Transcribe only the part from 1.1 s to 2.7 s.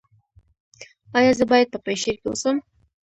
ایا زه باید په پنجشیر کې اوسم؟